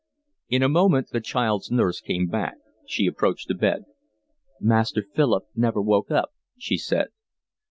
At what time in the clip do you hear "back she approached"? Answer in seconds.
2.25-3.49